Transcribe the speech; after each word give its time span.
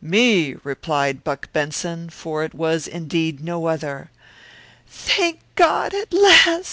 "Me!" 0.00 0.54
replied 0.62 1.24
Buck 1.24 1.52
Benson, 1.52 2.10
for 2.10 2.44
it 2.44 2.54
was, 2.54 2.86
indeed, 2.86 3.42
no 3.42 3.66
other. 3.66 4.08
"Thank 4.88 5.40
God, 5.56 5.92
at 5.94 6.12
last!" 6.12 6.68